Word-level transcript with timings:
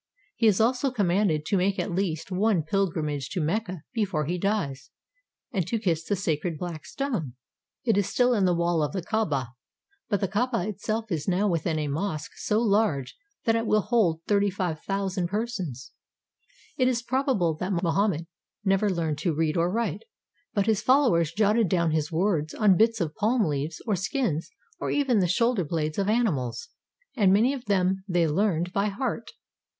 He 0.35 0.47
is 0.47 0.59
also 0.59 0.89
commanded 0.89 1.45
to 1.45 1.57
make 1.57 1.77
at 1.77 1.91
least 1.91 2.31
one 2.31 2.63
pilgrimage 2.63 3.29
to 3.29 3.39
Mecca 3.39 3.83
before 3.93 4.25
he 4.25 4.39
dies, 4.39 4.89
and 5.51 5.67
to 5.67 5.77
kiss 5.77 6.03
the 6.03 6.15
495 6.15 6.15
ARABIA 6.17 6.37
sacred 6.39 6.57
"Black 6.57 6.85
Stone." 6.87 7.33
It 7.85 7.97
is 7.99 8.09
still 8.09 8.33
in 8.33 8.45
the 8.45 8.55
wall 8.55 8.81
of 8.81 8.93
the 8.93 9.03
Kaaba, 9.03 9.49
but 10.09 10.19
the 10.19 10.27
Kaaba 10.27 10.67
itself 10.67 11.11
is 11.11 11.27
now 11.27 11.47
within 11.47 11.77
a 11.77 11.87
mosque 11.87 12.31
so 12.37 12.59
large 12.61 13.15
that 13.45 13.55
it 13.55 13.67
will 13.67 13.81
hold 13.81 14.21
35,000 14.27 15.27
persons. 15.27 15.91
It 16.77 16.87
is 16.87 17.03
probable 17.03 17.53
that 17.57 17.71
Mohammed 17.83 18.25
never 18.65 18.89
learned 18.89 19.19
to 19.19 19.35
read 19.35 19.55
or 19.55 19.69
write, 19.71 20.01
but 20.55 20.65
his 20.65 20.81
followers 20.81 21.31
jotted 21.31 21.69
down 21.69 21.91
his 21.91 22.11
words 22.11 22.55
on 22.55 22.75
bits 22.75 22.99
of 23.01 23.13
palm 23.13 23.45
leaves 23.45 23.79
or 23.85 23.95
skins 23.95 24.49
or 24.79 24.89
even 24.89 25.19
the 25.19 25.27
shoulder 25.27 25.63
blades 25.63 25.99
of 25.99 26.09
animals, 26.09 26.69
and 27.15 27.31
many 27.31 27.53
of 27.53 27.65
them 27.65 28.03
they 28.07 28.27
learned 28.27 28.73
by 28.73 28.87
heart. 28.87 29.29